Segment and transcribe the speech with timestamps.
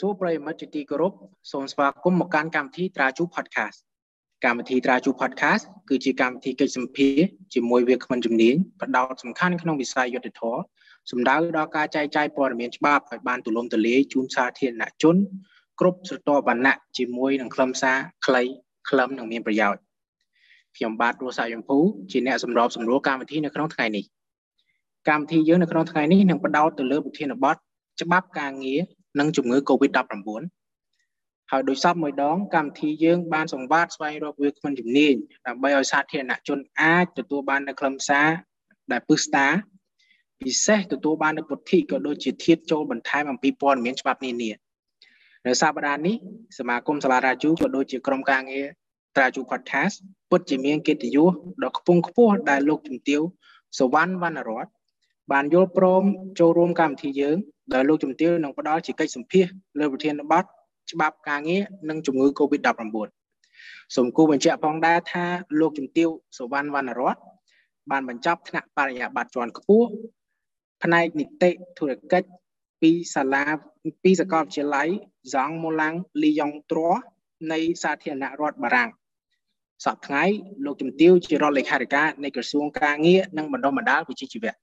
[0.00, 1.12] សូមជម្រាបសួរប្រិយមិត្តជាទីគោរព
[1.52, 3.78] សូមស្វាគមន៍មកកាន់កម្មវិធីត្រាជូ Podcast
[4.44, 7.16] កម្មវិធីត្រាជូ Podcast គឺជាកម្មវិធីកិច្ចសម្ភារ
[7.54, 10.62] ជាមួយវាគ្មិនជំនាញផ្ដោតសំខាន់ក្នុងវិស័យយុទ្ធធម៌
[11.10, 15.16] សំដៅដល់ការចែកចាយព័ត៌មានច្បាប់ឲ្យបានទូលំទូលាយជូនសាធារណជន
[15.80, 18.42] គ្រប់ស្រទាប់វណ្ណៈជាមួយនឹងខ្លឹមសារខ្លី
[18.88, 19.80] ខ្លឹមនិងមានប្រយោជន៍
[20.76, 21.78] ខ្ញុំបាទរស់សាយយមភូ
[22.10, 24.04] ជាអ្នកសម្របសម្រួលកម្មវិធីនៅក្នុងថ្ងៃនេះ
[25.08, 27.56] កម្មវិធីយើងនៅក្នុងថ្ងៃនេះនឹងផ្ដោតទៅលើប្រធានបទ
[28.02, 28.80] ច្បាប់ការងារ
[29.18, 30.02] និងជំងឺ Covid-19
[31.50, 35.14] ហើយដោយសពមួយដងកម្មវិធីយើងបានសង្វាតស្វែងរកវាគ្មិនជំនាញ
[35.46, 38.28] ដើម្បីឲ្យសាធារណជនអាចទទួលបាននូវខ្លឹមសារ
[38.92, 39.48] ដែលពឹស្ដា
[40.40, 44.50] ពិសេសទទួលបាននូវពុទ្ធិក៏ដូចជាធាតចូលបន្ថែមអំពីព័ត៌មានច្បាប់នានា
[45.46, 46.16] នៅសប្តាហ៍នេះ
[46.58, 48.66] សមាគមសាលារាជូក៏ដូចជាក្រុមការងារ
[49.16, 49.94] ត្រាជូ podcast
[50.30, 51.32] ពិតជាមានកិត្តិយស
[51.64, 53.20] ដ៏ខ្ពង់ខ្ពស់ដែលលោកជំទាវ
[53.78, 54.66] សវណ្ណវណ្ណរត
[55.32, 56.02] បានយល់ព្រម
[56.38, 57.38] ចូលរួមកម្មវិធីយើង
[57.72, 59.46] ដែលលោកជំទាវនឹងផ្ដល់ជាកិច្ចសម្ភាស
[59.78, 60.44] លើប្រធានបទ
[60.92, 62.96] ច្បាប់ការងារនិងជំងឺ Covid-19
[63.94, 65.24] សូមគូបញ្ជាក់ផងដែរថា
[65.60, 67.16] លោកជំទាវសវណ្ណវណ្ណរត
[67.90, 69.88] បានបញ្ចប់ថ្នាក់បរិញ្ញាបត្រជាន់ខ្ពស់
[70.82, 72.28] ផ្នែកនីតិធុរកិច្ច
[72.82, 73.44] ពីសាលា
[74.04, 74.88] ពីសាកលវិទ្យាល័យ
[75.32, 76.88] Zhang Molang Liyong Tro
[77.52, 78.90] នៃសាធារណរដ្ឋបារាំង
[79.84, 80.24] សប្តាហ៍ថ្ងៃ
[80.64, 84.54] លោកជំទាវជារដ្ឋលេខាធិការនៃក្រសួងការងារនិងបណ្ដុះបណ្ដាលវិជ្ជាជីវៈ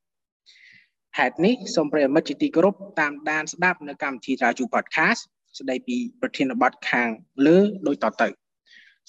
[1.18, 5.22] ហេតុនេះសូមប្រិយមិត្តជាទីគោរពតាមដានស្ដាប់នៅកម្មវិធីត្រាជូ podcast
[5.60, 7.10] ស្ដីពីប្រធានបទខាង
[7.48, 8.28] លើដូចតទៅ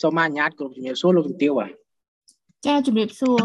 [0.03, 1.70] សូមអនុញ្ញាតគ្រប់ជំរាបសួរលោកជំទាវបាទ
[2.67, 3.41] ចាជំរាបសួរ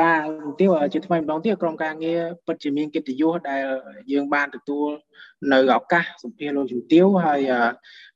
[0.00, 3.64] បាទជំទាវជាថ្មីម្ដងទៀតក្រុមការងារពិតជាមានកិត្តិយសដែល
[4.12, 4.88] យើងបានទទួល
[5.52, 7.40] នៅឱកាសសម្ភាសលោកជំទាវហើយ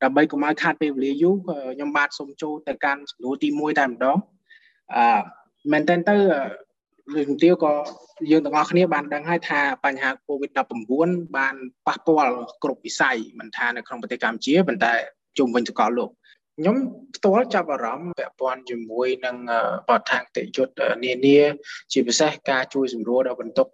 [0.03, 4.19] ដើម្បីកុំឲ្យខាតពេលវេលាយូរខ្ញុំបាទសូមចូលទៅកាន់សំណួរទី1តែម្ដង
[4.97, 5.21] អឺ
[5.73, 6.17] មែនតើទៅ
[7.15, 7.73] លោកជំទាវក៏
[8.31, 11.55] យើងទាំងអស់គ្នាបានដឹងហើយថាបញ្ហា COVID-19 បាន
[11.87, 14.95] ប៉ះពាល់គ្រប់វិស័យមិនថានៅក្នុងប្រទេសកម្ពុជាប៉ុន្តែ
[15.39, 16.11] ជុំវិញសកលលោក
[16.59, 16.77] ខ្ញុំ
[17.17, 19.37] ផ្ទាល់ចាប់អារម្មណ៍ពាក់ព័ន្ធជាមួយនឹង
[19.89, 20.73] បទដ្ឋានតិយុត្ត
[21.05, 21.39] នានា
[21.93, 23.69] ជាពិសេសការជួយសម្រួលដល់បន្ទុក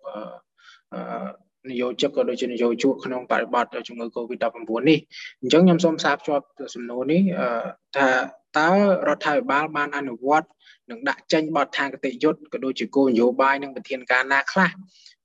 [1.71, 4.99] នយោជកក៏ដូចជានយោជកក្នុងបរិបទជំងឺ Covid-19 នេះ
[5.41, 6.45] អញ្ចឹងខ្ញុំសូមផ្សារភ្ជាប់
[6.75, 7.23] សំណួរនេះ
[7.97, 8.09] ថា
[8.59, 8.71] តើ
[9.09, 10.49] រដ្ឋាភិបាលបានអនុវត្ត
[10.91, 14.71] និងដាក់ចេញបទដ្ឋានគតិយុត្តក៏ដូចជាគោលនយោបាយនិងវិធានការណាខ្លះ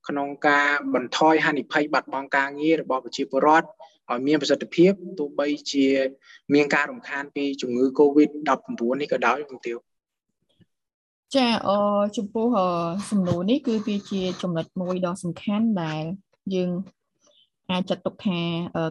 [0.08, 3.68] ក្នុងការបន្ថយហានិភ័យបាត់បង់ការងាររបស់ប្រជាពលរដ្ឋ
[4.10, 5.86] ឲ្យមានប្រសិទ្ធភាពទោះបីជា
[6.54, 9.76] មានការរំខានពីជំងឺ Covid-19 នេះក៏ដោយជំទាវ
[11.36, 11.70] ចាអ
[12.16, 12.46] ចំពោះ
[13.10, 16.02] សំណួរនេះគឺវាជាចំណុចមួយដ៏សំខាន់ដែល
[16.54, 16.70] យើង
[17.70, 18.40] អាចចាត់ទុកថា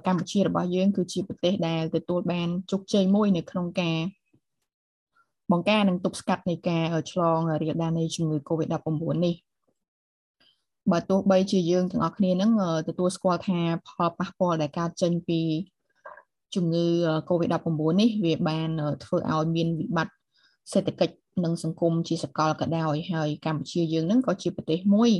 [0.07, 3.97] កម្ពុជារបស់យើង គឺជាប្រទេសដែលទទួលបានជោគជ័យមួយនៅក្នុងការ
[5.51, 8.89] បង្ការនិងទប់ស្កាត់នៃការឆ្លងរាលដាលនៃជំងឺ Covid-19
[9.25, 9.35] នេះ
[10.91, 12.51] បើទោះបីជាយើងទាំងអស់គ្នានឹង
[12.87, 15.41] ទទួលស្គាល់ថាផលប៉ះពាល់ដែលកើតចេញពី
[16.55, 16.85] ជំងឺ
[17.29, 17.67] Covid-19
[18.01, 18.69] នេះវាបាន
[19.03, 20.15] ធ្វើឲ្យមានវិបត្តិ
[20.73, 25.11] សេដ្ឋកិច្ចនិងសង្គមជាសកលក៏ដោយហើយកម្ពុជាយើងនឹងក៏ជាប្រទេសមួយ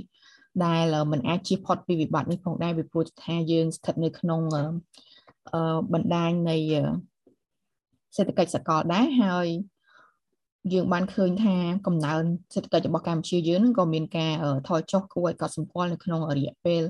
[0.66, 4.41] ដែលមិនអាចជៀសផុតពីវិបត្តិនេះផងដែរពីព្រោះថាយើងស្ថិតនៅក្នុង
[5.94, 6.57] បណ្ដាញនៃ
[8.16, 9.47] សេដ្ឋកិច្ចសកលដែរហើយ
[10.74, 11.56] យើងបានឃើញថា
[11.88, 14.34] កំណើនសេដ្ឋកិច្ចរបស់កម្ពុជាយើងក៏មានការ
[14.68, 16.84] ថយចុះគួរឲ្យកត់សម្គាល់នៅក្នុងរយៈពេល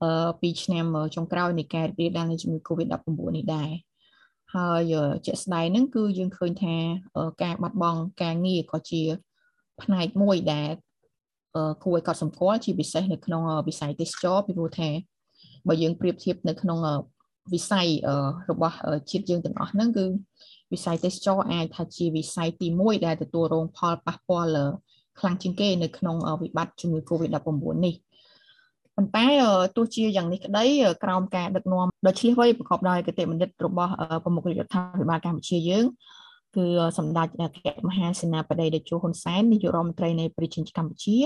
[0.00, 0.84] 2ឆ្នាំ
[1.14, 3.70] ចុងក្រោយនៃការរីករាលដាលនៃជំងឺ Covid-19 នេះដែរ
[4.54, 4.94] ហើយ
[5.26, 6.76] ជាក់ស្ដែងហ្នឹងគឺយើងឃើញថា
[7.42, 9.02] ការបាត់បង់ការងារក៏ជា
[9.82, 10.70] ផ្នែកមួយដែល
[11.84, 14.88] គួរឲ្យកត់សម្គាល់ជាពិសេសនៅក្នុងវិស័យទេសចរពីព្រោះថា
[15.68, 16.78] បើយើងប្រៀបធៀបនៅក្នុង
[17.54, 17.86] វិស័យ
[18.50, 18.76] របស់
[19.10, 20.04] ជាតិយើងទាំងអស់ហ្នឹងគឺ
[20.72, 24.50] វិស័យទេសចរអាចថាជាវិស័យទី1ដែលទទួលរងផលប៉ះពាល់
[25.18, 27.50] ខ្លាំងជាងគេនៅក្នុងវិបត្តិជំងឺ Covid-19
[27.86, 27.94] នេះ
[28.96, 29.26] ប៉ុន្តែ
[29.76, 30.64] ទោះជាយ៉ាងនេះក្តី
[31.04, 33.92] ក្រោមការដឹកនាំដ៏ឆ្លៀសវៃប្រកបដោយគតិបណ្ឌិតរបស់
[34.24, 35.84] ប្រមុខរដ្ឋាភិបាលកម្ពុជាយើង
[36.56, 36.66] គឺ
[36.98, 41.16] សម្ដេចអគ្គមហាសេនាបតីតេជោហ៊ុនសែននាយករដ្ឋមន្ត្រីនៃប្រជាជនកម្ពុជា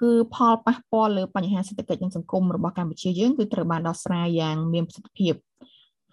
[0.00, 5.34] គឺផលប៉ះពាល់លើបញ្ហាសេដ្ឋកិច្ចនិងសង្គមរបស់កម្ពុជាយើងគឺត្រូវបានដោះស្រាយយ៉ាងមានប្រសិទ្ធភាព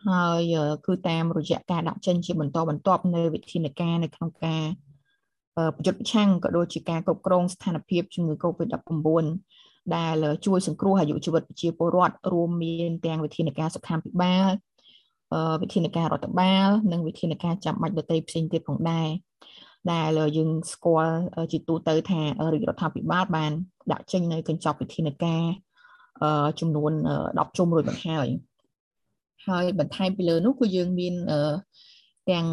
[0.08, 0.56] ហើយ
[0.86, 4.64] គឺតាមរយៈការដាក់ចេញជាបន្តបន្ទាប់នៅវិធានការនៅក្នុងការ
[5.76, 9.26] ប្រយុទ្ធប្រឆាំងក៏ដូចជាការគ្រប់គ្រងស្ថានភាពជំងឺ Covid-19
[9.96, 14.48] ដែលជួយសង្គ្រោះអាយុជីវិតប្រជាពលរដ្ឋរួមមានទាំងវិធានការសុខាភិបាល
[15.62, 19.10] វិធានការរដ្ឋបាល និងវិធានការចាំបាច់ដទៃផ្សេងទៀតផងដែរ
[19.92, 21.18] ដែលយើងស្គាល់
[21.52, 22.22] ជាទូទៅថា
[22.54, 23.52] រាជរដ្ឋាភិបាលបាន
[23.92, 25.44] ដាក់ចេញនៅកញ្ចប់វិធានការ
[26.60, 26.92] ចំនួន
[27.26, 28.28] 10ជុំរួចមកហើយ
[29.48, 31.14] ហើយបន្ថែមពីលើនោះគឺយើងមាន
[32.32, 32.46] ទាំង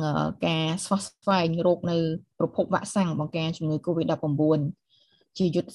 [0.47, 1.97] ការស្វះស្វែងរោគនៅ
[2.39, 4.61] ប្រភពវ៉ាក់សាំងបង្ការជំងឺ Covid-19
[5.39, 5.73] ជាយុទ្ធ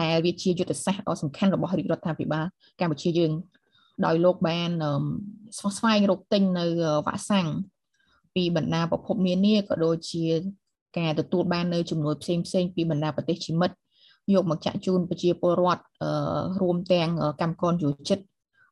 [0.00, 2.46] ដែលវាជាយុទ្ធសាស្ត្រដ៏សំខាន់របស់រាជរដ្ឋាភិបាល
[2.80, 3.32] កម្ពុជាយើង
[4.04, 4.70] ដោយលោកបាន
[5.58, 6.64] ស្វះស្វែងរកទិញនៅ
[7.06, 7.46] វ៉ាក់សាំង
[8.34, 10.24] ពីបណ្ដាប្រភពនានាក៏ដូចជា
[10.98, 13.76] ការទទួលបាននៅចំនួនផ្សេងផ្សេងពីបណ្ដាប្រទេសជាមិត្ត
[14.34, 15.82] យកមកចាក់ជូនប្រជាពលរដ្ឋ
[16.62, 17.10] រួមទាំង
[17.40, 18.18] កម្មករយុជិត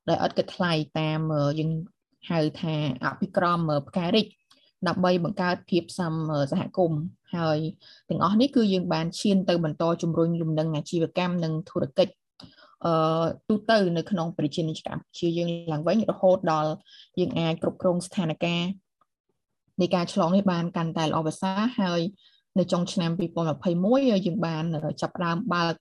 [0.09, 1.21] ដែលឥតគិតថ្លៃតាម
[1.59, 1.71] យើង
[2.31, 2.75] ហៅថា
[3.05, 4.27] អភិក្រមផ្ការិច
[4.89, 6.15] ដើម្បីបង្កើតភាពសំ
[6.53, 7.03] សហគមន៍
[7.35, 7.59] ហើយ
[8.09, 12.13] ទាំងអស់នេះគឺយើងបានឈានទៅបន្តជំរុញលំនឹងអាជីវកម្មនិងធុរកិច្ច
[12.85, 16.71] អឺទូទៅនៅក្នុងប្រជាជនកម្ពុជាយើងឡើងវិញរហូតដល់
[17.21, 18.65] យើងអាចគ្រប់គ្រងស្ថានភាព
[19.81, 22.01] នៃការឆ្លងនេះបានកាន់តែល្អប្រសើរហើយ
[22.59, 23.11] នៅចុងឆ្នាំ
[23.59, 24.65] 2021យើងបាន
[25.01, 25.75] ចាប់ផ្ដើមបើក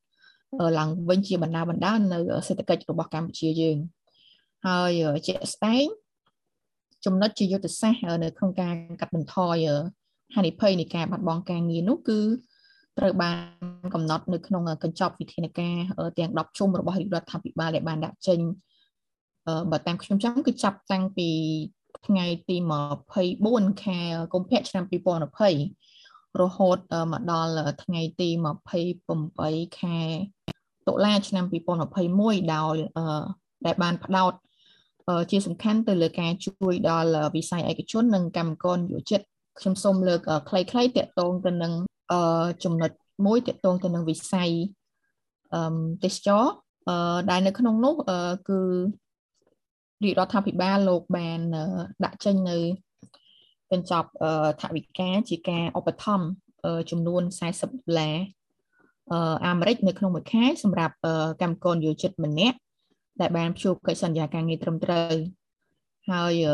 [0.78, 3.78] ឡើងវិញជាបណ្ដាបណ្ដានៅសេដ្ឋកិច្ចរបស់កម្ពុជាយើង
[4.68, 4.92] ហើយ
[5.28, 5.86] ជាក់ស្ដែង
[7.06, 9.58] ចំណុចជាយុទ្ធសាស្ត្រនៅក្នុងការកាត់បន្ថយ
[10.36, 12.20] ហានិភ័យនៃការបាត់បង់ការងារនោះគឺ
[12.98, 13.38] ត្រូវបាន
[13.94, 15.76] កំណត់នៅក្នុងកញ្ចប់វិធានការ
[16.18, 18.40] ទាំង10ជុំរបស់រាជរដ្ឋាភិបាលដែលបានដាក់ចេញ
[19.72, 21.30] បើតាមខ្ញុំចាំគឺចាប់តាំងពី
[22.08, 22.58] ថ្ងៃទី
[23.20, 24.00] 24ខែ
[24.34, 25.89] កុម្ភៈឆ្នាំ2020
[26.42, 26.78] រហូត
[27.12, 27.52] មកដល់
[27.84, 28.30] ថ្ងៃទី
[29.04, 30.00] 28ខែ
[30.88, 31.46] តុលាឆ្នាំ
[32.00, 32.76] 2021ដោយ
[33.66, 34.34] ដែលបានផ្ដោត
[35.32, 39.22] ជាសំខាន់ទៅលើការជួយដល់វិស័យឯកជននិងកម្មករយុជិត
[39.60, 41.74] ខ្ញុំសូមលើកខ្លីៗតាក់ទងទៅនឹង
[42.64, 42.92] ចំណុច
[43.26, 44.52] មួយតាក់ទងទៅនឹងវិស័យ
[45.54, 45.62] អឺ
[46.04, 46.44] ទេសចរ
[47.30, 47.96] ដែលនៅក្នុងនោះ
[48.50, 48.60] គឺ
[50.04, 51.40] រាជរដ្ឋាភិបាលលោកបាន
[52.04, 52.58] ដាក់ចេញនៅ
[53.72, 54.10] កញ្ចប់
[54.62, 56.28] ថវិកាជាការឧបត្ថម្ភ
[56.92, 58.18] ចំនួន40ដុល្លារ
[59.48, 60.96] អាមេរិកនៅក្នុងមួយខែសម្រាប់
[61.42, 62.58] កម្មករយោជិតម្នាក់
[63.22, 65.14] ដែលបានជួបកិច្ចសន្យាការងារត្រឹមត្រូវ
[66.12, 66.46] ហើយ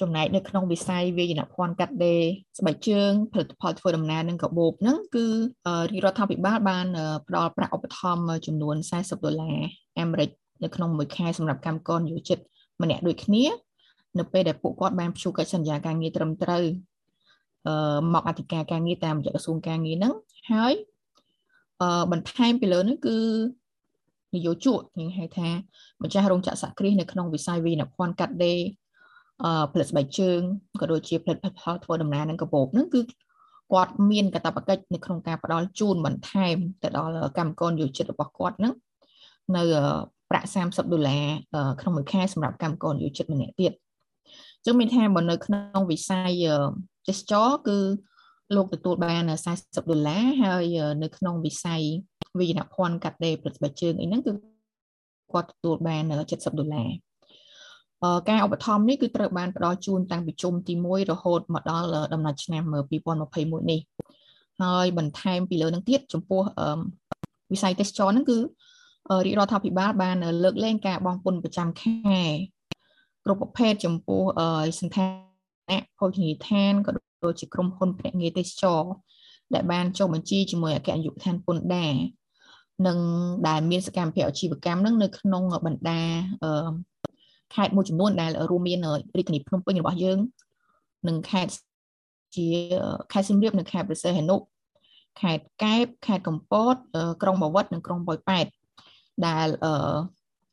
[0.00, 2.22] ចំណែកនៅក្នុងវិស័យវាយនភ័ណ្ឌកាត់ដេរ
[2.58, 5.26] ស្បែកជើងផលិតផលធ្វើដំណើរនិងកាបូបហ្នឹងគឺ
[5.90, 6.86] រាជរដ្ឋាភិបាលបាន
[7.26, 9.58] ផ្ដល់ប្រាក់ឧបត្ថម្ភចំនួន40ដុល្លារ
[10.00, 10.30] អាមេរិក
[10.62, 12.38] នៅក្នុងមួយខែសម្រាប់កម្មករយោជិត
[12.82, 13.44] ម្នាក់ដូចគ្នា
[14.18, 16.64] នៅពេលដែលពួកគាត់បានព្យួរកិច្ចសន្យាការងារត្រឹមត្រូវ
[17.66, 20.14] អឺមកអធិការការងារតាមរយៈក្រសួងការងារហ្នឹង
[20.52, 20.74] ហើយ
[21.80, 23.16] អឺបន្ថែមពីលើនេះគឺ
[24.34, 25.48] នយោជកយើងហៅថា
[26.02, 28.60] ម្ចាស់រោងចក្រសហគ្រាសនៅក្នុងវិស័យវិនិយោគភ័ណ្ឌកាត់ដេរ
[29.44, 30.40] អឺផលិតស្បែកជើង
[30.80, 33.00] ក៏ដូចជាផលិតផលធ្វើដំណើរនិងកាបូបហ្នឹងគឺ
[33.72, 38.74] គាត់មានកាតព្វកិច្ចនៅក្នុងការផ្ដល់ជូនបន្ថែមទៅដល់កម្មករយោជិតរបស់គាត់ហ្នឹង
[39.56, 39.62] នៅ
[40.30, 41.24] ប្រាក់30ដុល្លារ
[41.80, 46.30] ក្នុងមួយខែសម្រាប់កម្មករយោជិតម្នាក់ទៀតអញ្ចឹងមានថាបើនៅក្នុងវិស័យ
[47.08, 47.78] ទេសចរគឺ
[48.56, 49.22] លោកទទួលបាន
[49.54, 50.64] 40ដុល្លារហើយ
[51.02, 51.82] នៅក្នុងវិស័យ
[52.38, 54.32] វិញ្ញាភ័ណ្ឌកាត់ដេរព្រឹទ្ធស្បែកជើងអីហ្នឹងគឺ
[55.32, 56.90] គាត់ទទួលបាន70ដុល្លារ
[58.28, 62.62] ការឧបត្ថម្ភនេះគឺត្រូវបានផ្ដល់ជូនតាំងពីជុំទី1រហូតមកដល់ដំណាច់ឆ្នាំ
[63.16, 63.80] 2021នេះ
[64.62, 66.42] ហើយបន្ថែមពីលើនឹងទៀតចំពោះ
[67.52, 68.38] វិស័យទេសចរហ្នឹងគឺ
[69.26, 72.22] រាជរដ្ឋាភិបាលបានលើកលែងការបង់ពន្ធប្រចាំខែ
[73.24, 74.22] គ្រប់ប្រភេទចំពោះ
[74.80, 75.06] សន្តា
[75.70, 76.90] នៈភោជនីយដ្ឋានក៏
[77.24, 78.82] ដូចជាក្រុមហ៊ុនភ្នាក់ងារទេសចរ
[79.54, 81.94] ដែលបានចុះបញ្ជីជាមួយអគ្គនាយកដ្ឋានពន្ធដារ
[82.86, 82.98] និង
[83.48, 86.02] ដែលមានសកម្មភាពអាជីវកម្មនឹងនៅក្នុងបណ្ដា
[87.54, 88.78] ខេត្តមួយចំនួនដែលរួមមាន
[89.16, 90.18] រាជធានីភ្នំពេញរបស់យើង
[91.08, 91.52] និងខេត្ត
[92.36, 92.46] ជា
[93.12, 94.36] ខេត្តសៀមរាបនិងខេត្តព្រះសីហនុ
[95.20, 96.74] ខេត្តកែបខេត្តកំពត
[97.22, 98.46] ក្រុងបាវិតនិងក្រុងប៉ោយប៉ែត
[99.26, 99.48] ដែល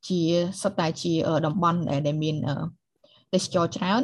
[0.07, 0.21] ជា
[0.61, 1.13] សុទ្ធតែជា
[1.45, 2.35] តំបន់ដែលមាន
[3.33, 4.01] ទេសចរច្រើន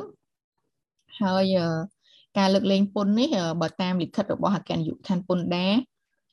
[1.22, 1.56] ហើយ
[2.38, 3.30] ការលើកលែងពន្ធនេះ
[3.62, 5.74] បើតាមលិខិតរបស់អគ្គនាយកដ្ឋានពន្ធដារ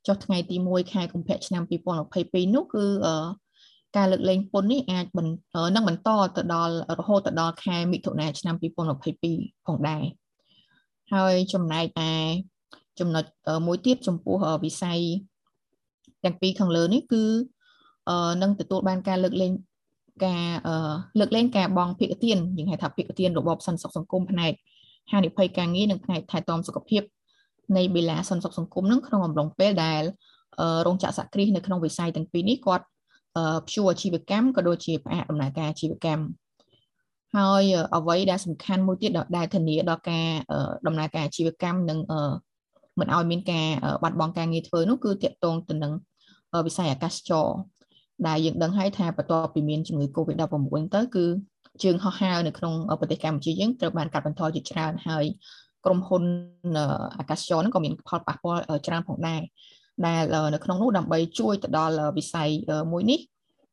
[0.07, 1.62] ចុះថ្ងៃទី1ខែកុម្ភៈឆ្នាំ
[2.09, 2.85] 2022នោះគឺ
[3.97, 5.07] ការលើកលែងពន្ធនេះអាច
[5.75, 10.04] នឹងបន្តទៅដល់រហូតទៅដល់ខែមិថុនាឆ្នាំ2022ផងដែរ
[11.14, 12.12] ហើយចំណែកឯ
[13.00, 13.25] ចំណុច
[13.66, 15.00] មួយទៀតចំពោះវិស័យ
[16.25, 17.25] ទាំងពីរខាងលើនេះគឺ
[18.42, 19.52] នឹងទទួលបានការលើកលែង
[20.25, 20.44] ការ
[21.18, 24.52] លើកលែងការបងភិកទានយើងហៅថាភិកទានរបបសន្តិសុខសង្គមផ្នែក
[25.12, 27.02] ហានិភ័យការងារនិងផ្នែកថែទាំសុខភាព
[27.76, 30.02] នៃបេឡាសន្តិសុខសង្គមនឹងក្នុងអំឡុងពេលដែល
[30.87, 32.85] រោងចក្រសហគ្រាសនៅក្នុងវិស័យទាំងពីរនេះគាត់
[33.66, 36.25] ព្យួរអាជីវកម្មក៏ដូចជាផ្អាកដំណើរការអាជីវកម្ម
[37.37, 37.64] ហើយ
[37.97, 40.26] អ្វីដែលសំខាន់មួយទៀតដែលធានាដល់ការ
[40.87, 41.99] ដំណើរការអាជីវកម្មនិង
[43.00, 43.66] មិនឲ្យមានការ
[44.02, 45.92] បាត់បង់ការងារធ្វើនោះគឺតកតងទៅនឹង
[46.66, 47.47] វិស័យអាកាសចរ
[48.29, 51.25] ដែលយើងដឹងហើយថាបន្ទាប់ពីមានជំងឺ Covid-19 ទៅគឺ
[51.83, 55.25] ជើងហោះហើរនៅក្នុងប្រទេសកម្ពុជាយើងត្រូវបានកាត់បន្ថយជាច្រើនហើយ
[55.85, 56.25] ក្រុមហ៊ុន
[57.19, 59.41] អាកាសចរហ្នឹងក៏មានផលប៉ះពាល់ច្រើនផងដែរ
[60.07, 60.23] ដែល
[60.55, 62.49] នៅក្នុងនោះដើម្បីជួយទៅដល់វិស័យ
[62.93, 63.21] មួយនេះ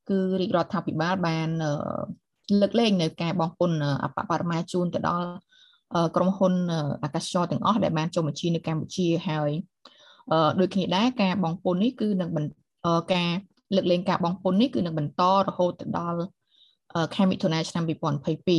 [0.10, 1.50] គឺរាជរដ្ឋាភិបាលបាន
[2.62, 3.72] លើកលែងនៅការបងពុន
[4.04, 5.30] អបបរមាជូនទៅដល់
[6.16, 6.54] ក្រុមហ៊ុន
[7.04, 9.52] អាកាសចរទាំងអស់ដែលបានចុះបញ្ជីនៅកម្ពុជាហើយ
[10.60, 12.30] ដូចគ្នាដែរការបងពុននេះគឺនឹង
[13.14, 13.30] ការ
[13.76, 16.22] លើកលែងការបងពុននេះគឺនឹងបន្តរហូតទៅដល់
[17.16, 17.84] ខែមិថុនាឆ្នាំ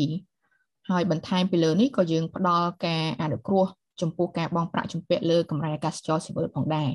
[0.07, 3.67] 2022ហើយបន្ថែមពីលើនេះក៏យើងផ្ដល់ការអនុគ្រោះ
[4.01, 6.91] ចំពោះការបង់ប្រាក់ជំពាក់លើកម្រៃអាកាសចរស៊ីវិលផងដែរ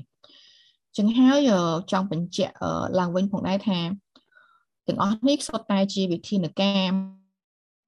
[0.98, 1.40] ចឹងហើយ
[1.92, 2.54] ចង់បញ្ជាក់
[3.00, 3.80] ឡើងវិញផងដែរថា
[4.88, 6.92] ទាំងអស់នេះសុទ្ធតែជាវិធានការ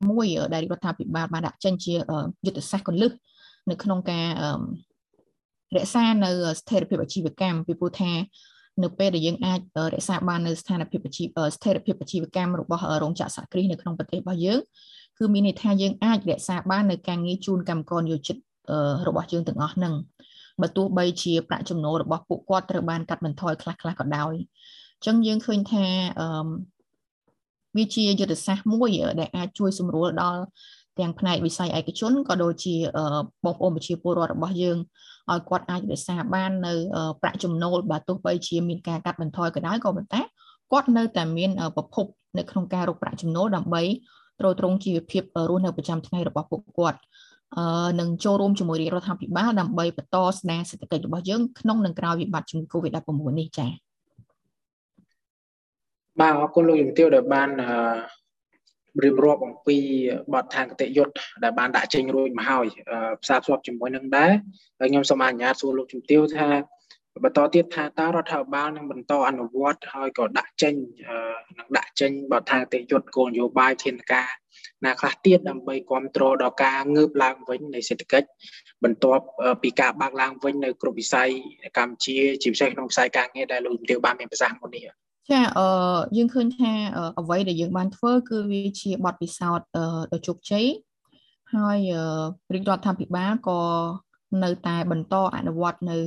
[0.10, 1.94] មួយដែលរដ្ឋាភិបាលបានដាក់ចេញជា
[2.46, 3.12] យុទ្ធសាស្ត្រកលឹះ
[3.70, 4.28] នៅក្នុងការ
[5.76, 8.12] រក្សានៅស្ថិរភាពអាជីវកម្មពីព្រោះថា
[8.84, 9.60] នៅពេលដែលយើងអាច
[9.94, 14.60] រក្សាបាននៅស្ថានភាពអាជីវស្ថិរភាពអាជីវកម្មរបស់រោងចក្រសហគ្រាសនៅក្នុងប្រទេសរបស់យើង
[15.18, 18.38] គឺមានន័យថាយើងអាចរក្សាបាននៅការងារជូនកម្មករនិយោជិត
[19.08, 19.94] របស់យើងទាំងអស់ហ្នឹង
[20.62, 25.86] បើទោះបីជាប្រាក់ចំណូលរបស់ពួកគាត់ត្រូវបានកាត់បន្ថយខ្លះខ្លះក៏ដោយអញ្ចឹងយើងឃើញថា
[26.20, 26.28] អឺ
[27.78, 30.42] វាជាយុទ្ធសាស្ត្រមួយដែលអាចជួយសម្រួលដល់
[31.00, 32.76] ទាំងផ្នែកវិស័យឯកជនក៏ដូចជា
[33.46, 34.78] បងប្អូនប្រជាពលរដ្ឋរបស់យើង
[35.32, 36.74] ឲ្យគាត់អាចរក្សាបាននៅ
[37.22, 40.22] ប្រាក់ចំណូលបើទោះបីជាមានការកាត់បន្ថយក៏ដោយក៏ប៉ុន្តែ
[40.72, 42.06] គាត់នៅតែមានប្រភព
[42.38, 43.82] នៅក្នុងការរកប្រាក់ចំណូលដើម្បី
[44.40, 47.00] ទ្រទ្រង់ជីវភាពរស់នៅប្រចាំថ្ងៃរបស់ពួកគាត់
[47.58, 53.72] អឺនឹងចូលរួមជាមួយរាជរដ្ឋាភិបាលដើម្បីបន្តស្ដារសេដ្ឋកិច្ចរបស់យើងក្នុងនិងក្រោយវិបត្តិជំងឺ Covid-19 នេះចា៎
[56.20, 57.50] បាទអរគុណលោកជំទាវដែលបាន
[59.04, 59.78] រៀបរាប់អំពី
[60.34, 61.14] បទឋានគតិយុត្ត
[61.44, 62.66] ដែលបានដាក់ចេញរួចមកហើយ
[63.24, 64.32] ផ្សារភ្ជាប់ជាមួយនឹងដែរ
[64.80, 66.48] ហើយខ្ញុំសូមអនុញ្ញាតសួរលោកជំទាវថា
[67.24, 70.74] បន្តទៀតថាតើរដ្ឋាភិបាលនឹងបន្តអនុវត្តហើយក៏ដាក់ចេញ
[71.60, 74.30] នឹងដាក់ចេញបទឋានគតិយុត្តគោលនយោបាយធានការ
[74.86, 78.28] ណាខ្លះទៀតដើម្បីគ្រប់គ្រងដល់ការងើបឡើងវិញនៃសេដ្ឋកិច្ច
[78.84, 79.26] បន្ទាប់
[79.64, 81.30] ពីការបើកឡើងវិញនៅ គ្រប់វិស័យ
[81.78, 85.68] កម្ពុជាជាពិសេសក្នុងវិស័យការងារដែលលោកជំទាវបានមានប្រសាសន៍មុននេះ ចាអឺ
[86.18, 86.72] យើងឃើញថា
[87.20, 89.68] អ្វីដែលយើងបានធ្វើគឺវាជាបទពិសោធន៍
[90.12, 90.66] ដ៏ជោគជ័យ
[91.54, 91.80] ហើយ
[92.54, 93.60] រាជរដ្ឋាភិបាលក៏
[94.44, 96.00] នៅតែបន្តអនុវត្តនៅ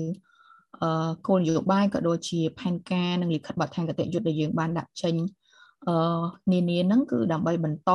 [1.26, 5.14] គោលនយោបាយក៏ដូចជាផែនការនិងលិខិតបទដ្ឋានគតិយុត្តដែលយើងបានដាក់ចេញ
[5.88, 5.94] អឺ
[6.52, 7.90] នានាហ្នឹងគឺដើម្បីបន្ត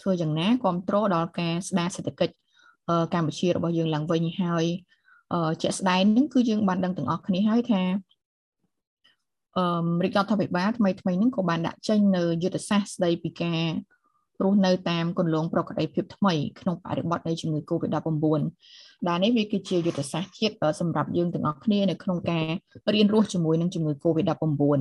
[0.00, 2.34] ធ្វើយ៉ាងណាគ្រប់គ្រងដល់ការស្ដារសេដ្ឋកិច្ច
[3.14, 4.64] កម្ពុជារបស់យើងឡើងវិញហើយ
[5.62, 7.82] ជាក់ស្ដែងហ្នឹងគឺយើងបានដឹងទាំងអស់គ្នាហើយថា
[9.58, 9.64] អឺ
[10.04, 13.64] រាជរដ្ឋាភិបាលថ្មីថ្មីហ្នឹងក៏បានដាក់ចេញនៅយុទ្ធសាស្ត្រស្ដីពីការ
[14.42, 18.42] រស់នៅតាមគន្លងប្រកបភាពថ្មីក្នុងបរិបទនៃជំងឺ Covid-19
[19.08, 22.46] ដែលនេះវាគឺជាយុទ្ធសាស្ត្រជាតិសម្រាប់យើងទាំងអស់គ្នានៅក្នុងការ
[22.94, 24.80] រៀនរស់ជាមួយនឹងជំងឺ Covid-19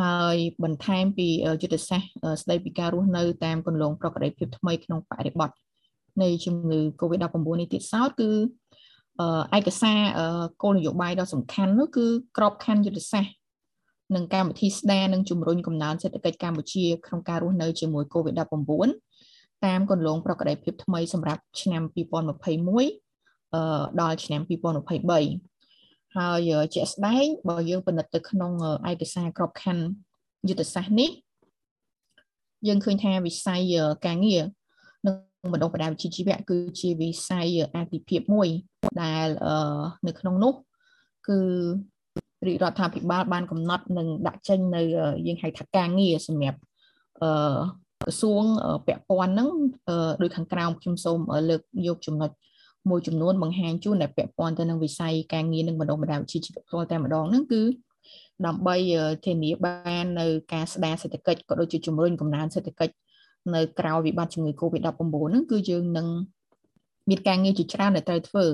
[0.00, 1.28] ហើយបន្ថែមពី
[1.62, 2.08] យុទ្ធសាស្ត្រ
[2.42, 5.50] ស្ដីពីការរស់នៅតាមគន្លងប្រកបភាពថ្មីក្នុងបរិបទ
[6.22, 8.30] នៃជំងឺ Covid-19 នេះទៀតសោតគឺ
[9.56, 9.98] ឯកសារ
[10.62, 12.06] គោលនយោបាយដ៏សំខាន់នោះគឺ
[12.36, 13.39] ក្របខ័ណ្ឌយុទ្ធសាស្ត្រ
[14.14, 18.90] និងកម្មវិធីស្ដារនិងជំរុញកំណើនសេដ្ឋកិច្ចកម្ពុជាក្នុងការរស់នៅជាមួយ COVID-19
[19.66, 28.52] តាមគន្លងប្រកបភាពថ្មីសម្រាប់ឆ្នាំ2021អឺដល់ឆ្នាំ2023ហើយជាក់ស្ដែងបើយើងពិនិត្យទៅក្នុង
[28.90, 29.84] ឯកសារក្របខ័ណ្ឌ
[30.48, 31.10] យុទ្ធសាស្ត្រនេះ
[32.68, 33.60] យើងឃើញថាវិស័យ
[34.06, 34.42] ការងារ
[35.06, 35.14] និង
[35.52, 38.48] បណ្ដុះបណ្ដាលវិជ្ជាជីវៈគឺជាវិស័យអាទិភាពមួយ
[39.02, 39.26] ដែល
[40.06, 40.54] នៅក្នុងនោះ
[41.28, 41.38] គឺ
[42.46, 44.82] រាជរដ្ឋាភិបាលបានកំណត់និងដាក់ចេញនៅ
[45.26, 46.58] យើងហៅថាការងារសម្រាប់
[47.22, 47.30] អឺ
[48.02, 48.42] ក្រសួង
[48.86, 49.48] ពាក់ព័ន្ធហ្នឹង
[50.22, 51.18] ដោយខាងក្រោមខ្ញុំសូម
[51.48, 52.30] លើកយកចំណុច
[52.90, 57.62] មួយចំនួនបង្ហាញជូនដែលពាក់ព័ន្ធទៅនឹងវិស័យការងារនិងបណ្ដុះបណ្ដាលវិជ្ជាជីវៈផ្ទាល់តែម្ដងហ្នឹងគឺ
[58.46, 58.76] ដើម្បី
[59.24, 62.94] ធានាបាននៅការស្ដារសេដ្ឋកិច្ចក៏ដូចជាជំរុញកំណើនសេដ្ឋកិច្ច
[63.54, 64.88] នៅក្រៅវិបត្តិជំងឺ Covid-19
[65.28, 66.06] ហ្នឹងគឺយើងនឹង
[67.10, 68.46] មានការងារជាច្រើនដែលត្រូវធ្វើ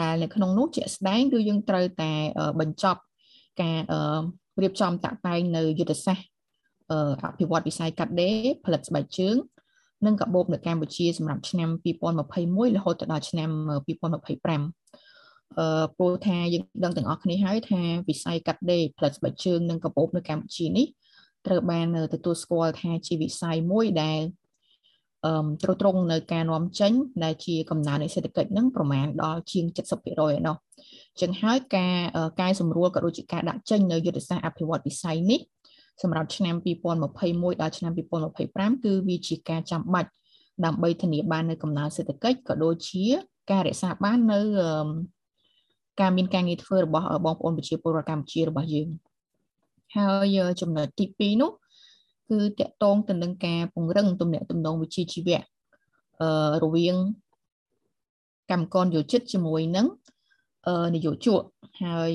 [0.00, 2.12] ដែលនៅក្នុងនោះជាក់ស្ដែងគឺយើងត្រូវតែ
[2.60, 3.00] បញ្ចប់
[3.60, 3.78] ការ
[4.62, 6.26] រៀបចំតាក់តែងនៅយុទ្ធសាស្ត្រ
[7.22, 9.36] អភិវឌ្ឍវិស័យកាត់ដេរផលិតស្បែកជើង
[10.06, 11.68] និងកាបូបនៅកម្ពុជាសម្រាប់ឆ្នាំ
[12.24, 13.50] 2021រហូតដល់ឆ្នាំ
[13.86, 20.86] 2025អឺព្រោះថាយើងដឹងទាំងអស់គ្នាហើយថាវិស័យកាត់ដេរផលិតស្បែកជើងនិងកាបូបនៅកម្ពុជានេះ
[21.46, 24.20] ត្រូវបានទទួលស្គាល់ថាជាវិស័យមួយដែល
[25.26, 26.92] អឺត្រួតត្រងនៅការនាំចេញ
[27.24, 29.64] ដែលជាកំណើននៃសេដ្ឋកិច្ចនឹងប្រមាណដល់ជាង
[29.96, 30.56] 70%ឯណោះ
[31.20, 31.94] ចឹងហើយការ
[32.40, 35.40] កែសម្រួលក៏ដូចជាការដាក់ចេញនៅយុទ្ធសាស្ត្រអភិវឌ្ឍវិស័យនេះ
[36.02, 37.92] សម្រាប់ឆ្នាំ2021ដល់ឆ្នាំ
[38.38, 40.10] 2025គឺវាជាការចាំបាច់
[40.64, 43.04] ដើម្បីធានាបាននៅកំណើនសេដ្ឋកិច្ចក៏ដូចជា
[43.50, 44.40] ការរក្សាបាននៅ
[46.00, 48.88] ការមានការងារធ្វើរបស់បងប្អូនប្រជាពលរដ្ឋកម្ពុជារបស់យើង
[49.96, 51.50] ហើយចំណុចទី2នោះ
[52.30, 55.42] គឺតកតងទៅនឹងការពង្រឹងទំនាក់ទំនងវិជ្ជាជីវៈ
[56.20, 56.96] អឺរវាង
[58.50, 59.86] កម្មករយោជិតជាមួយនឹង
[60.94, 61.42] នយោជក
[61.82, 62.10] ហើយ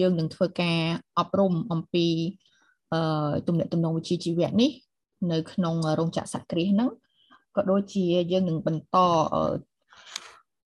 [0.00, 0.80] យើងនឹងធ្វើការ
[1.18, 2.06] អប់រំអំពី
[3.46, 4.70] ទំនាក់ទំនងវិជ្ជាជីវៈនេះ
[5.32, 6.90] នៅ ក្នុងរោងចក្រសក្តិហ្នឹង
[7.56, 8.96] ក៏ដូចជាយើងនឹងបន្ត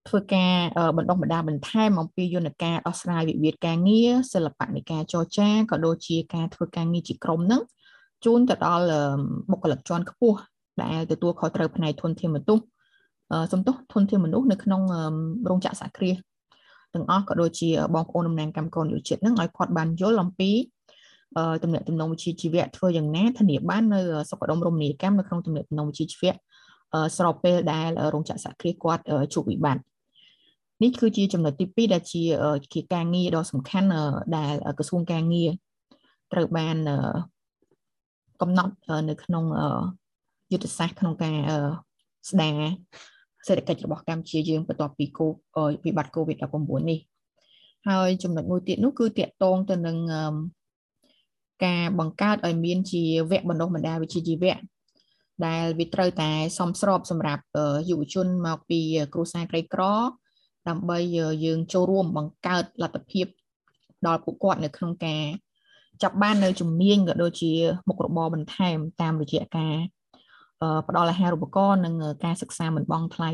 [0.08, 0.54] ធ្វើការ
[0.96, 7.62] បណ្ដុះបណ្ដាលបន្ថែមអំពីយន្តការដោះស្រាយវិវាទការងារសិល្បៈនៃការចរចាក៏ដូចជាការធ្វើការងារជាក្រុមហ្នឹង
[8.24, 8.86] ជូនទៅដល់
[9.50, 10.38] បុគ្គលិកជាន់ខ្ពស់
[10.82, 12.64] ដែលទទួលខុសត្រូវផ្នែកធនធានមនុស្ស
[13.52, 14.82] សំទោសធនធានមនុស្សនៅក្នុង
[15.48, 16.16] រោងចក្រសហគ្រាស
[16.94, 20.50] ទាំងអស់ក៏ដូចជាបងប្អូនតំណាងកម្មករយុជាតិនឹងឲ្យគាត់បានយល់អំពី
[21.62, 24.00] ទំនាក់ទំនងវិជ្ជាជីវៈធ្វើយ៉ាងណាធានាបាននៅ
[24.30, 26.34] សុខដុមរមណីយកម្មនៅក្នុងទំនាក់ទំនងវិជ្ជាជីវៈ
[27.16, 29.02] ស្របពេលដែលរោងចក្រសហគ្រាសគាត់
[29.34, 29.82] ជួបវិបត្តិ
[30.82, 32.22] នេះគឺជាចំណុចទី2ដែលជា
[32.74, 33.88] ជាការងារដ៏សំខាន់
[34.36, 35.50] ដែលក្រសួងការងារ
[36.32, 36.76] ត្រូវបាន
[38.40, 38.74] កំណត់
[39.08, 39.44] នៅក្នុង
[40.52, 41.36] យុទ្ធសាស្ត្រក្នុងការ
[42.30, 42.58] ស្ដារ
[43.46, 45.26] សេដ្ឋកិច្ចរបស់កម្ពុជាយើងបន្ទាប់ពីកូ
[45.84, 46.98] វិបត្តិ COVID-19 នេះ
[47.88, 49.96] ហើយចំណុចមួយទៀតនោះគឺតកតងទៅនឹង
[51.64, 54.56] ការបង្កើតឲ្យមានជាវគ្គបណ្ដុះបណ្ដាលវិជ្ជាជីវៈ
[55.46, 57.44] ដែលវាត្រូវតែសមស្របសម្រាប់
[57.88, 58.80] យុវជនមកពី
[59.12, 59.82] គ្រួសារក្រីក្រ
[60.68, 60.98] ដើម្បី
[61.44, 63.26] យើងចូលរួមបង្កើតលទ្ធភាព
[64.06, 65.22] ដល់ពួកគាត់នៅក្នុងការ
[66.02, 67.52] ចាប់បាននៅជំនាញក៏ដូចជា
[67.88, 69.74] មុខរបរបន្ថែមតាមរយៈការ
[70.88, 73.30] ផ្ដល់អាហារូបករណ៍និងការសិក្សាមិនបង់ថ្លៃ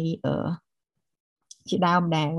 [1.69, 2.33] ជាដើមដែល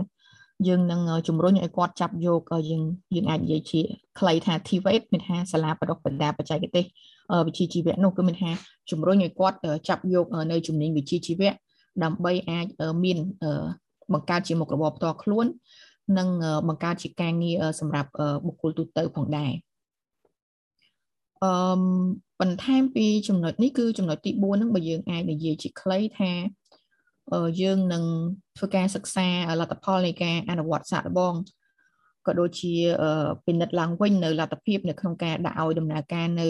[0.68, 2.84] យើងនឹងជំរុញឲ្យគាត់ចាប់យកយើង
[3.16, 3.82] យើងអាចនិយាយជា
[4.20, 6.86] ខ្លីថា TVET មានថាសាលាបដិបដាបច្ចេកទេស
[7.48, 8.52] វិជ្ជាជីវៈនោះគឺមានថា
[8.92, 9.58] ជំរុញឲ្យគាត់
[9.90, 11.52] ចាប់យកនៅជំនាញវិជ្ជាជីវៈ
[12.04, 12.66] ដើម្បីអាច
[13.04, 13.18] មាន
[14.14, 15.46] បង្កើតជាមុខរបរផ្ទាល់ខ្លួន
[16.18, 16.28] និង
[16.68, 18.10] បង្កើតជាការងារសម្រាប់
[18.46, 19.52] បុគ្គលទូទៅផងដែរ
[21.44, 21.52] អឺ
[22.42, 26.32] បន្ថែមពីចំណុចនេះគឺចំណុចទី4ហ្នឹងបើយើងអាចនិយាយជាខ្លីថា
[27.62, 28.04] យើងនឹង
[28.58, 29.28] ធ្វើការសិក្សា
[29.60, 31.34] លទ្ធផលនៃការអនុវត្តសាកល្បង
[32.28, 32.74] ក៏ដូចជា
[33.46, 36.50] ពិនិត្យឡើងវិញនៅលទ្ធភាពនៅក្នុងការដាក់ឲ្យដំណើរការនៅ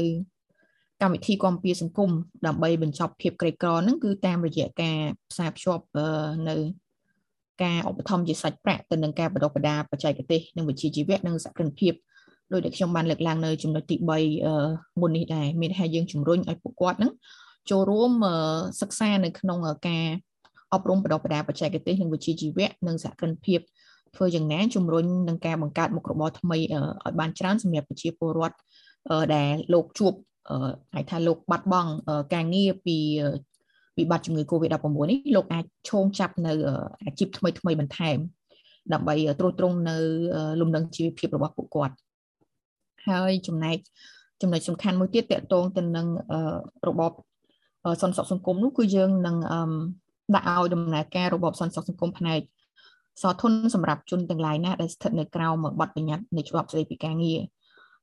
[1.02, 2.12] កម្មវិធីគាំពៀសង្គម
[2.46, 4.98] ដើម្បីបញ្ចប់ភាពក្រីក្រហ្នឹងគឺតាមរយៈការ
[5.32, 5.84] ផ្សារភ្ជាប់
[6.50, 6.56] នៅ
[7.64, 11.94] ការឧបត្ថម្ភជាសាច់ប្រាក់ទៅនឹងការបដិបដាបច្ចេកទេសនិងវិជ្ជាជីវៈនិងសកម្មភាព
[12.52, 13.96] ដោយដែលខ្ញុំបានលើកឡើងនៅចំណុចទី
[14.48, 17.12] 3មុននេះដែរមានថាយើងជំរុញឲ្យពួកគាត់ហ្នឹង
[17.70, 18.12] ចូលរួម
[18.82, 20.06] សិក្សានៅក្នុងការ
[20.74, 23.60] អប់រំបណ្ដុះបណ្ដាលបច្ចេកទេសនិងវិជ្ជាជីវៈនិងសហគ្រិនភាព
[24.16, 28.58] ធ្វើយ៉ាងណាជំរុញនឹងការបង្កើតមុខរបរថ្មីឲ្យបានច្រើនសម្រាប់ប្រជាពលរដ្ឋ
[29.36, 30.14] ដែលលោកជួប
[30.96, 31.92] អាចថាលោកបាត់បង់
[32.34, 32.98] ការងារពី
[33.98, 36.54] វិបត្តិជំងឺ Covid-19 នេះលោកអាចឈោងចាប់នៅ
[37.06, 38.18] អាជីពថ្មីថ្មីបន្ថែម
[38.94, 39.98] ដើម្បីត្រួតត្រងនៅ
[40.62, 41.96] លំនឹងជីវភាពរបស់ពួកគាត់
[43.08, 43.78] ហើយចំណែក
[44.42, 46.08] ចំណុចសំខាន់មួយទៀតតកតងទៅនឹង
[46.88, 47.12] របប
[48.02, 49.36] សន្តិសុខសង្គមនោះគឺយើងនឹង
[50.36, 52.40] ដាក់ឲ្យដំណើរការរបបសន្តិសុខសង្គមផ្នែក
[53.22, 55.48] សធនសម្រាប់ជនទាំងឡាយណាដែលស្ថិតនៅក្រៅ
[55.80, 57.40] បទបញ្ញត្តិនៃច្បាប់ស្តីពីការងារ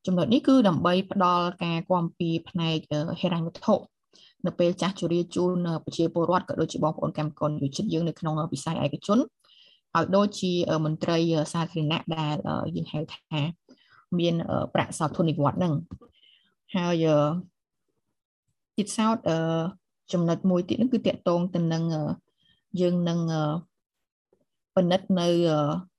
[0.06, 2.78] ចំណុចនេះគឺដើម្បីផ្ដល់ការគាំពៀផ្នែក
[3.20, 3.74] ហិរញ្ញវត្ថុ
[4.46, 10.52] នៅពេលចាស់ជរាជូនប្រជាពលរដ្ឋក៏ដូចជាបងប្អូនកម្មករយុជិតយើងនៅក្នុងវិស័យឯកជនឲ្យដូចជា
[10.84, 11.18] មន្ត្រី
[11.52, 12.34] សាធារណៈដែល
[12.74, 13.40] យើងហៅថា
[14.18, 14.34] មាន
[14.74, 15.74] ប្រាក់សោធននិវត្តន៍ហ្នឹង
[16.76, 17.06] ហើយ
[18.76, 19.16] ទៀតសោត
[20.12, 21.84] ចំណុចមួយទៀតហ្នឹងគឺតកតងទៅនឹង
[22.80, 23.18] យើងនឹង
[24.76, 25.26] ពិនិត្យនៅ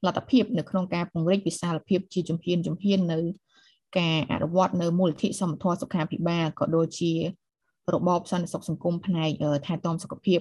[0.06, 3.18] លទ្ធភាពនៅក្នុងការពង្រីកវិសាលភាពជាជំហានជំហាននៅ
[4.00, 7.14] ការអនុវត្តនៅមូលនិធិសមត្ថសុខាភិបាលក៏ដូចជា
[7.94, 9.30] របបសន្តិសុខសង្គមផ្នែក
[9.66, 10.40] ថែទាំសុខភាព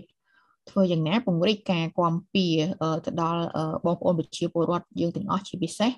[0.71, 2.47] ធ្វើយ៉ាងណាពង្រីកការគាំពៀ
[3.05, 3.43] ទៅដល់
[3.87, 5.91] បងប្អូនប្រជាពលរដ្ឋយើងទាំងអស់ជាពិសេស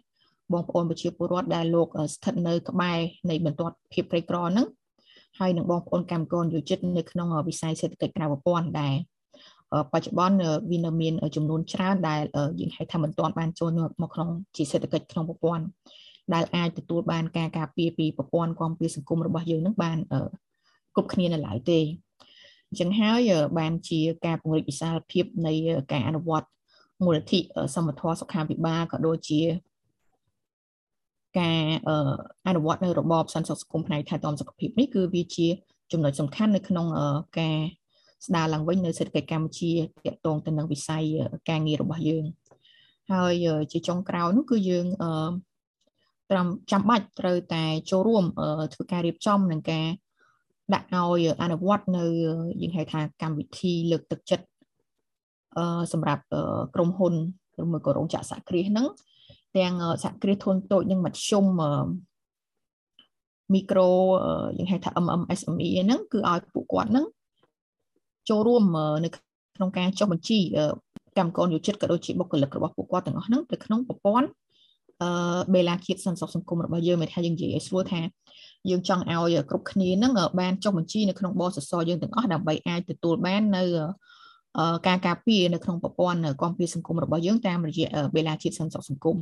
[0.52, 2.98] បងប្អូនប្រជាពលរដ្ឋដែលលោកស្ថិតនៅក្បែរ
[3.30, 4.66] នៃបន្ទាត់ភាពក្រីក្រហ្នឹង
[5.38, 8.94] ហើយនឹងបងប្អូនកម្មករយុចិត្តនៅក្នុងវិស័យសេដ្ឋកិច្ចក្រៅប្រព័ន្ធដែរ
[9.92, 10.36] បច្ចុប្បន្ន
[10.70, 12.20] វានៅមានចំនួនច្រើនដែល
[12.60, 13.70] យើងហៅថាមិនទាន់បានចូល
[14.02, 15.64] មកក្នុងជាសេដ្ឋកិច្ចក្នុងប្រព័ន្ធ
[16.34, 19.98] ដែលអាចទទួលបានការការពារពីប្រព័ន្ធគាំពារសង្គមរបស់យើងនឹងបាន
[20.94, 21.80] គ្រប់គ្នានៅឡើយទេ
[22.68, 25.52] អញ្ចឹងហើយបានជាការពង្រីកវិសាលភាពនៃ
[25.92, 26.48] ការអនុវត្ត
[27.04, 27.40] មូលនិធិ
[27.74, 29.40] សមត្ថសុខាភិបាលក៏ដូចជា
[31.38, 31.62] ការ
[32.46, 35.46] អនុវត្តនៅរបបសន្តិសុខសង្គមផ្នែកថែទាំសុខភាពនេះគឺវាជា
[35.92, 36.86] ចំណុចសំខាន់នៅក្នុង
[37.40, 37.58] ការ
[38.26, 39.70] ស្ដារឡើងវិញនៅសេដ្ឋកិច្ចកម្ពុជា
[40.04, 41.04] ទាក់ទងទៅនឹងវិស័យ
[41.50, 42.24] ការងាររបស់យើង
[43.12, 44.86] ហើយជាចុងក្រោយនោះគឺយើង
[46.30, 48.24] ត្រឹមចាំបាច់ត្រូវតែចូលរួម
[48.74, 49.86] ធ្វើការរៀបចំនឹងការ
[50.74, 52.04] ដាក់ឲ្យអនុវត្តនៅ
[52.62, 54.46] យើងហៅថាកម្មវិធីលើកទឹកចិត្ត
[55.92, 56.22] សម្រាប់
[56.74, 57.14] ក្រុមហ៊ុន
[57.62, 58.86] ឬមួយក៏រោងចក្រសហគ្រាសហ្នឹង
[59.56, 61.44] ទាំងសហគ្រាសធុនតូចនិងមធ្យម
[63.54, 63.88] មីក្រូ
[64.58, 67.06] យើងហៅថា MMSME ហ្នឹងគឺឲ្យពួកគាត់ហ្នឹង
[68.28, 68.64] ចូលរួម
[69.04, 70.38] នៅក្នុងការចុះបញ្ជី
[71.18, 74.28] កម្មករយោជិតក៏ដូចជាបុគ្គលិករបស់ពួកគាត់ទាំងអស់ហ្នឹងទៅក្នុងប្រព័ន្ធ
[75.02, 75.10] អឺ
[75.54, 78.00] បេឡាជាតិសន្តិសុខសង្គមរបស់យើងមិនថាយើងនិយាយឲ្យស្រួលថា
[78.70, 83.64] យើងចង់ឲ្យគ្រប់គ្នាហ្នឹងបានចុះបញ្ជីនៅក្នុងបសសយើងទាំងអស់ដើម្បីអាចទទួលបាននៅ
[84.86, 89.16] ការការពារនៅក្នុងប្រព័ន្ធគាំពារសង្គមរបស់យើងតាមរយៈបេឡាជាតិសន្តិសុខសង្គម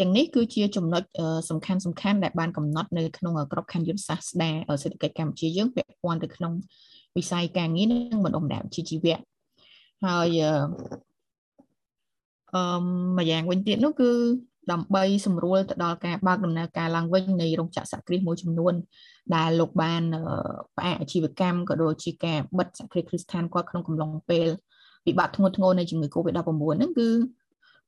[0.00, 1.02] ទាំងនេះគឺជាចំណុច
[1.50, 6.52] សំខាន់សំខាន់ដែលបានកំណត់នៅក្នុងក្របខ័ណ្ឌយុទ្ធសាស្ត្រស្ដារសេដ្ឋកិច្ចកម្ពុជាយើងពាក់ព័ន្ធទៅក្នុង
[7.16, 9.18] វិស័យការងារនិងបណ្ដុំដាក់ជីជីវៈ
[10.04, 10.38] ហើយ
[12.54, 12.62] អឺ
[13.18, 14.10] ម្យ៉ាងវិញទៀតនោះគឺ
[14.72, 18.74] ដើម្បីសម្រួលទៅដល់ការបើកដំណើរការឡើងវិញនៃរោងចក្រសហគ្រាសមួយចំនួន
[19.36, 20.02] ដែលលោកបាន
[20.76, 24.46] ផ្អាកអាជីវកម្មក៏ដូចជាការបិទសហគ្រាសគ្រឹះស្ថានគាត់ក្នុងកំឡុងពេល
[25.06, 26.38] វិបត្តិធ្ងន់ធ្ងរនៃជំងឺ Covid-19
[26.78, 27.08] ហ្នឹងគឺ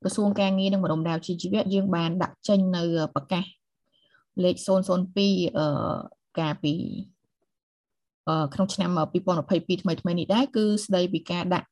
[0.03, 2.83] ក្រសួងការងារនិងបណ្ដុំដាវជីវៈយើងបានដាក់ចេញនៅ
[3.15, 3.45] ប្រកាស
[4.45, 5.67] លេខ002អឺ
[6.39, 6.75] កាលពី
[8.55, 11.69] ក្នុងឆ្នាំ2022ថ្មីថ្មីនេះដែរគឺស្ដីពីការដាក់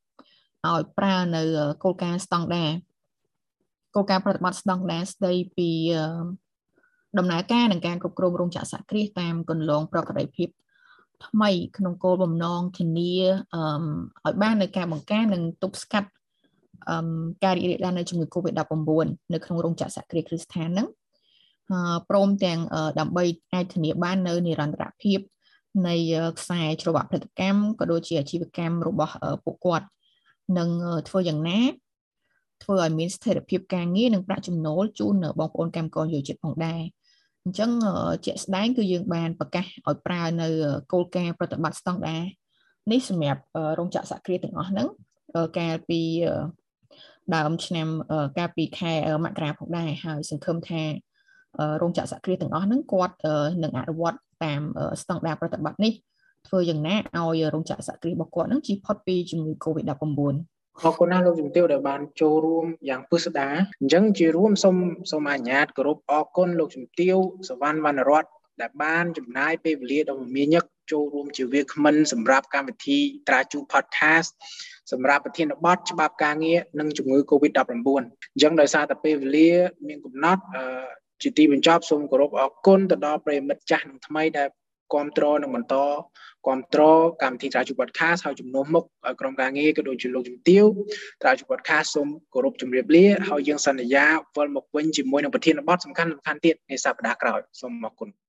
[0.69, 1.43] ឲ្យប្រើនៅ
[1.83, 2.71] គោលការណ៍ស្តង់ដារ
[3.95, 5.71] គោលការណ៍ប្រតិបត្តិស្តង់ដារស្ដីពី
[7.19, 10.49] ដំណើរការនិងការគ្រប់គ្រងរោងចក្រសហគ្រាសតាមគន្លងប្រក្រតីភាព
[11.27, 13.15] ថ្មីក្នុងគោលបំណងធានា
[14.27, 16.09] ឲ្យបាននៅការបង្ការនិងទប់ស្កាត់
[17.45, 20.89] ការរីករាលដាលនៃជំងឺ Covid-19 នៅក្នុងរោងចក្រសហគ្រាសគ្រឹះស្ថានហ្នឹង
[22.11, 22.59] ព្រមទាំង
[23.01, 25.19] ដើម្បីអាចធានាបាននៅនិរន្តរភាព
[25.89, 25.95] នៃ
[26.39, 29.87] ខ្សែច្រវាក់ផលិតកម្មក៏ដូចជាអាជីវកម្មរបស់ពួកគាត់
[30.59, 30.69] នឹង
[31.09, 31.61] ធ្វើយ៉ាងណា
[32.63, 36.83] ធ្វើឲ្យមានស្ថិរភាពការងារនិងប្រាក់ចំណូលជូនបងប្អូនកម្មករយុវជនផងដែរ
[37.45, 37.71] អញ្ចឹង
[38.27, 40.49] ជាក់ស្ដែងគឺយើងបានប្រកាសឲ្យប្រើនៅ
[40.93, 42.23] គោលការណ៍ប្រតិបត្តិស្តង់ដារ
[42.93, 43.43] នេះសម្រាប់
[43.79, 44.89] រោងចក្រសហគ្រាសទាំងអស់ហ្នឹង
[45.59, 46.01] កាលពី
[47.37, 47.89] ដើមឆ្នាំ
[48.39, 48.93] កាលពីខែ
[49.25, 50.83] មករាផងដែរហើយសង្ឃឹមថា
[51.83, 53.15] រោងចក្រសហគ្រាសទាំងអស់ហ្នឹងគាត់
[53.63, 54.61] នឹងអនុវត្តតាម
[55.03, 55.93] ស្តង់ដារប្រតិបត្តិនេះ
[56.49, 59.85] ធ្វើយ៉ាងណាឲ្យរោងចក្រសហគ្រាសរបស់គាត់នឹងជៀសផុតពីជំងឺ Covid-19
[60.83, 63.49] អរគុណណាស់លោកជំទាវដែលបានចូលរួមយ៉ាងពិស្ដា
[63.81, 64.77] អញ្ចឹងជារួមសូម
[65.11, 67.17] សូមអញ្ញាតគោរពអរគុណលោកជំទាវ
[67.49, 68.25] សវណ្ណវណ្ណរត
[68.61, 74.31] ដែលបានចំណាយពេលវេលាដ៏មមាញឹក ចូលរួមជាវាគ្មិនសម្រាប់កម្មវិធីត្រាជូ podcast
[74.93, 79.51] សម្រាប់ប្រធានបទច្បាប់ការងារនិងជំងឺ Covid-19 អញ្ចឹងដោយសារតែពេលវេលា
[79.89, 80.43] មានកំណត់
[81.23, 84.49] ជាទីបញ្ចប់សូមគោរពអរគុណទៅដល់ប្រិមិត្តចាស់និងថ្មីដែល
[84.93, 85.77] គ្រប់គ្រងនិងបន្ត
[86.47, 90.65] គ្រប់គ្រងកម្មវិធីត្រាជូ podcast ហើយជំនួសមុខឲ្យក្រុមការងារក៏ដូចជាលោកជំទាវ
[91.23, 98.24] ត្រាជូ podcast សូមគោរពជម្រាបលាហើយយើងសន្យាវិលមកវិញជាមួយនឹងប្រធានបទសំខាន់ៗទៀតในសប្តាហ៍ក្រោយសូមអរគុណ